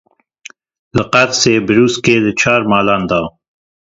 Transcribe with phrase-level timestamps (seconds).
[0.95, 3.21] Li Qersê brûskê li çar malan da.